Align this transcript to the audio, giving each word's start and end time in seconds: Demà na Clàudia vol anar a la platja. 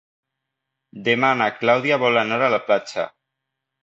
Demà 1.07 1.29
na 1.41 1.49
Clàudia 1.57 1.99
vol 2.05 2.17
anar 2.21 2.39
a 2.47 2.49
la 2.55 2.61
platja. 2.71 3.07